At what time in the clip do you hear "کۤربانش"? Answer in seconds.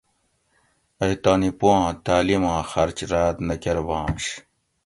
3.61-4.25